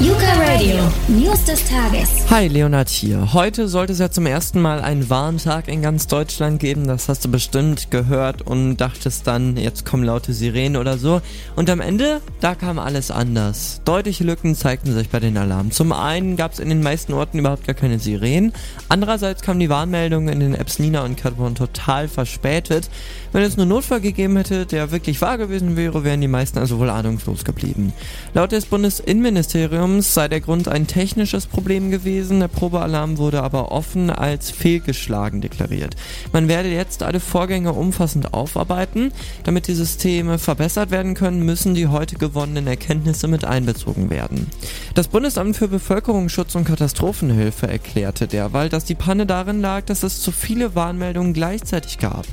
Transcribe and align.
Yuka 0.00 0.32
Radio, 0.44 0.76
News 1.06 1.44
des 1.44 1.64
Tages. 1.66 2.10
Hi, 2.28 2.48
Leonard 2.48 2.88
hier. 2.88 3.32
Heute 3.32 3.68
sollte 3.68 3.92
es 3.92 4.00
ja 4.00 4.10
zum 4.10 4.26
ersten 4.26 4.60
Mal 4.60 4.80
einen 4.80 5.08
Warntag 5.08 5.68
in 5.68 5.82
ganz 5.82 6.08
Deutschland 6.08 6.58
geben. 6.58 6.88
Das 6.88 7.08
hast 7.08 7.24
du 7.24 7.30
bestimmt 7.30 7.92
gehört 7.92 8.42
und 8.42 8.76
dachtest 8.78 9.28
dann, 9.28 9.56
jetzt 9.56 9.86
kommen 9.86 10.02
laute 10.02 10.32
Sirenen 10.32 10.78
oder 10.78 10.98
so. 10.98 11.22
Und 11.54 11.70
am 11.70 11.80
Ende, 11.80 12.20
da 12.40 12.56
kam 12.56 12.80
alles 12.80 13.12
anders. 13.12 13.82
Deutliche 13.84 14.24
Lücken 14.24 14.56
zeigten 14.56 14.92
sich 14.92 15.10
bei 15.10 15.20
den 15.20 15.36
Alarmen. 15.36 15.70
Zum 15.70 15.92
einen 15.92 16.36
gab 16.36 16.54
es 16.54 16.58
in 16.58 16.70
den 16.70 16.82
meisten 16.82 17.12
Orten 17.12 17.38
überhaupt 17.38 17.64
gar 17.64 17.76
keine 17.76 18.00
Sirenen. 18.00 18.52
Andererseits 18.88 19.42
kamen 19.42 19.60
die 19.60 19.70
Warnmeldungen 19.70 20.28
in 20.28 20.40
den 20.40 20.54
Apps 20.56 20.80
Nina 20.80 21.04
und 21.04 21.16
Carbon 21.16 21.54
total 21.54 22.08
verspätet. 22.08 22.90
Wenn 23.30 23.44
es 23.44 23.56
nur 23.56 23.66
Notfall 23.66 24.00
gegeben 24.00 24.36
hätte, 24.36 24.66
der 24.66 24.90
wirklich 24.90 25.20
wahr 25.20 25.38
gewesen 25.38 25.76
wäre, 25.76 26.02
wären 26.02 26.20
die 26.20 26.28
meisten 26.28 26.58
also 26.58 26.80
wohl 26.80 26.90
ahnungslos 26.90 27.44
geblieben. 27.44 27.92
Laut 28.34 28.50
des 28.50 28.66
Bundesinnenministeriums 28.66 29.83
Ministeriums 29.84 30.14
sei 30.14 30.28
der 30.28 30.40
Grund 30.40 30.68
ein 30.68 30.86
technisches 30.86 31.46
Problem 31.46 31.90
gewesen. 31.90 32.40
Der 32.40 32.48
Probealarm 32.48 33.18
wurde 33.18 33.42
aber 33.42 33.70
offen 33.70 34.08
als 34.08 34.50
fehlgeschlagen 34.50 35.40
deklariert. 35.40 35.94
Man 36.32 36.48
werde 36.48 36.70
jetzt 36.70 37.02
alle 37.02 37.20
Vorgänge 37.20 37.72
umfassend 37.72 38.32
aufarbeiten. 38.32 39.12
Damit 39.44 39.66
die 39.66 39.74
Systeme 39.74 40.38
verbessert 40.38 40.90
werden 40.90 41.14
können, 41.14 41.44
müssen 41.44 41.74
die 41.74 41.88
heute 41.88 42.16
gewonnenen 42.16 42.66
Erkenntnisse 42.66 43.28
mit 43.28 43.44
einbezogen 43.44 44.08
werden. 44.10 44.46
Das 44.94 45.08
Bundesamt 45.08 45.56
für 45.56 45.68
Bevölkerungsschutz 45.68 46.54
und 46.54 46.64
Katastrophenhilfe 46.64 47.66
erklärte 47.66 48.26
derweil, 48.26 48.68
dass 48.68 48.84
die 48.84 48.94
Panne 48.94 49.26
darin 49.26 49.60
lag, 49.60 49.84
dass 49.84 50.02
es 50.02 50.20
zu 50.20 50.32
viele 50.32 50.74
Warnmeldungen 50.74 51.34
gleichzeitig 51.34 51.98
gab. 51.98 52.24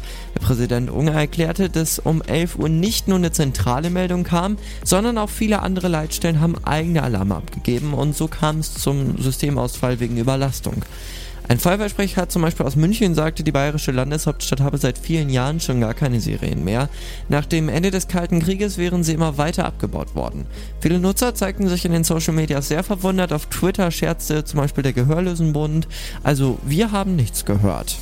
Präsident 0.52 0.92
Unger 0.92 1.14
erklärte, 1.14 1.70
dass 1.70 1.98
um 1.98 2.22
11 2.22 2.58
Uhr 2.58 2.68
nicht 2.68 3.08
nur 3.08 3.18
eine 3.18 3.32
zentrale 3.32 3.90
Meldung 3.90 4.26
kam, 4.26 4.58
sondern 4.84 5.18
auch 5.18 5.30
viele 5.30 5.62
andere 5.62 5.88
Leitstellen 5.88 6.42
haben 6.42 6.58
eigene 6.66 7.04
Alarme 7.04 7.38
abgegeben 7.38 7.94
und 7.94 8.18
so 8.18 8.28
kam 8.28 8.60
es 8.60 8.74
zum 8.74 9.18
Systemausfall 9.18 10.02
wegen 10.02 10.18
Überlastung. 10.18 10.84
Ein 11.48 11.58
Feuerwehrsprecher 11.58 12.28
zum 12.28 12.42
Beispiel 12.42 12.66
aus 12.66 12.76
München 12.76 13.16
sagte, 13.16 13.46
die 13.46 13.54
bayerische 13.54 13.94
Landeshauptstadt 13.94 14.60
habe 14.60 14.78
seit 14.78 14.98
vielen 14.98 15.30
Jahren 15.30 15.62
schon 15.62 15.80
gar 15.80 15.94
keine 15.94 16.20
Sirenen 16.20 16.66
mehr. 16.66 16.90
Nach 17.30 17.46
dem 17.46 17.70
Ende 17.70 17.90
des 17.90 18.10
Kalten 18.10 18.42
Krieges 18.42 18.78
wären 18.78 19.06
sie 19.06 19.14
immer 19.14 19.38
weiter 19.38 19.64
abgebaut 19.64 20.16
worden. 20.16 20.48
Viele 20.82 21.00
Nutzer 21.00 21.34
zeigten 21.34 21.70
sich 21.70 21.86
in 21.86 21.94
den 21.94 22.04
Social 22.04 22.34
Media 22.34 22.62
sehr 22.62 22.84
verwundert. 22.84 23.32
Auf 23.32 23.46
Twitter 23.46 23.90
scherzte 23.90 24.44
zum 24.44 24.60
Beispiel 24.60 24.84
der 24.84 24.92
Gehörlosenbund. 24.92 25.88
Also 26.24 26.60
wir 26.66 26.92
haben 26.92 27.16
nichts 27.16 27.46
gehört. 27.46 27.96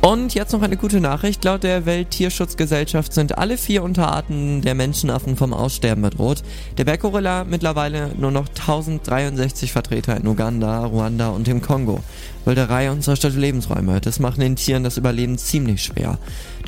Und 0.00 0.32
jetzt 0.34 0.52
noch 0.52 0.62
eine 0.62 0.76
gute 0.76 1.00
Nachricht. 1.00 1.44
Laut 1.44 1.64
der 1.64 1.84
Welttierschutzgesellschaft 1.84 3.12
sind 3.12 3.36
alle 3.36 3.58
vier 3.58 3.82
Unterarten 3.82 4.62
der 4.62 4.76
Menschenaffen 4.76 5.36
vom 5.36 5.52
Aussterben 5.52 6.02
bedroht. 6.02 6.44
Der 6.76 6.84
Berggorilla 6.84 7.42
mittlerweile 7.42 8.12
nur 8.16 8.30
noch 8.30 8.46
1063 8.48 9.72
Vertreter 9.72 10.16
in 10.16 10.28
Uganda, 10.28 10.84
Ruanda 10.84 11.30
und 11.30 11.48
dem 11.48 11.60
Kongo. 11.62 11.98
Wilderei 12.44 12.92
und 12.92 13.02
zerstörte 13.02 13.38
Lebensräume, 13.38 14.00
das 14.00 14.20
machen 14.20 14.40
den 14.40 14.54
Tieren 14.54 14.84
das 14.84 14.96
Überleben 14.96 15.36
ziemlich 15.36 15.82
schwer. 15.82 16.18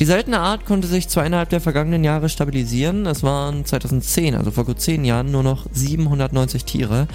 Die 0.01 0.07
seltene 0.07 0.41
Art 0.41 0.65
konnte 0.65 0.89
sich 0.89 1.09
zwar 1.09 1.27
innerhalb 1.27 1.51
der 1.51 1.61
vergangenen 1.61 2.05
Jahre 2.05 2.31
stabilisieren. 2.31 3.05
Es 3.05 3.23
waren 3.23 3.67
2010, 3.67 4.35
also 4.35 4.51
vor 4.51 4.65
gut 4.65 4.81
zehn 4.81 5.05
Jahren, 5.05 5.31
nur 5.31 5.43
noch 5.43 5.67
790 5.73 6.65
Tiere. 6.65 7.07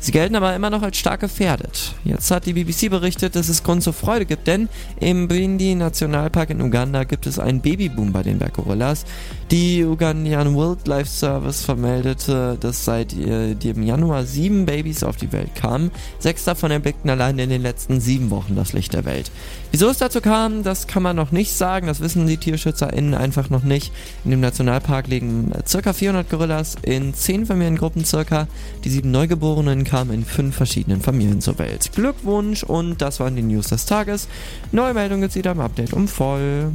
Sie 0.00 0.12
gelten 0.12 0.36
aber 0.36 0.54
immer 0.54 0.70
noch 0.70 0.82
als 0.82 0.96
stark 0.96 1.18
gefährdet. 1.18 1.96
Jetzt 2.04 2.30
hat 2.30 2.46
die 2.46 2.52
BBC 2.52 2.88
berichtet, 2.88 3.34
dass 3.34 3.48
es 3.48 3.64
Grund 3.64 3.82
zur 3.82 3.92
Freude 3.92 4.26
gibt, 4.26 4.46
denn 4.46 4.68
im 5.00 5.26
Bindi 5.26 5.74
Nationalpark 5.74 6.50
in 6.50 6.62
Uganda 6.62 7.02
gibt 7.02 7.26
es 7.26 7.40
einen 7.40 7.60
Babyboom 7.60 8.12
bei 8.12 8.22
den 8.22 8.38
Berggorillas. 8.38 9.04
Die 9.50 9.84
Ugandan 9.84 10.54
Wildlife 10.54 11.10
Service 11.10 11.64
vermeldete, 11.64 12.56
dass 12.60 12.84
seit 12.84 13.12
dem 13.12 13.82
Januar 13.82 14.24
sieben 14.24 14.66
Babys 14.66 15.02
auf 15.02 15.16
die 15.16 15.32
Welt 15.32 15.56
kamen. 15.56 15.90
Sechs 16.20 16.44
davon 16.44 16.70
erblickten 16.70 17.10
allein 17.10 17.36
in 17.40 17.50
den 17.50 17.62
letzten 17.62 18.00
sieben 18.00 18.30
Wochen 18.30 18.54
das 18.54 18.74
Licht 18.74 18.94
der 18.94 19.04
Welt. 19.04 19.32
Wieso 19.72 19.88
es 19.88 19.98
dazu 19.98 20.20
kam, 20.20 20.62
das 20.62 20.86
kann 20.86 21.02
man 21.02 21.16
noch 21.16 21.32
nicht 21.32 21.54
sagen. 21.54 21.88
Das 21.88 21.98
wissen 21.98 22.27
die 22.28 22.36
TierschützerInnen 22.36 23.14
einfach 23.14 23.50
noch 23.50 23.62
nicht. 23.62 23.92
In 24.24 24.30
dem 24.30 24.40
Nationalpark 24.40 25.08
legen 25.08 25.52
circa 25.66 25.92
400 25.92 26.30
Gorillas 26.30 26.76
in 26.82 27.14
zehn 27.14 27.46
Familiengruppen 27.46 28.04
circa. 28.04 28.46
Die 28.84 28.90
sieben 28.90 29.10
Neugeborenen 29.10 29.84
kamen 29.84 30.12
in 30.12 30.24
fünf 30.24 30.56
verschiedenen 30.56 31.00
Familien 31.00 31.40
zur 31.40 31.58
Welt. 31.58 31.90
Glückwunsch 31.94 32.62
und 32.62 33.00
das 33.00 33.20
waren 33.20 33.36
die 33.36 33.42
News 33.42 33.68
des 33.68 33.86
Tages. 33.86 34.28
Neue 34.72 34.94
Meldung 34.94 35.20
gibt 35.20 35.30
es 35.30 35.36
wieder 35.36 35.52
im 35.52 35.60
Update 35.60 35.92
um 35.92 36.08
voll. 36.08 36.72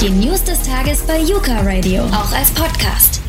Die 0.00 0.10
News 0.10 0.42
des 0.44 0.62
Tages 0.62 1.02
bei 1.02 1.20
Yuka 1.20 1.60
Radio, 1.60 2.04
auch 2.04 2.32
als 2.32 2.50
Podcast. 2.50 3.20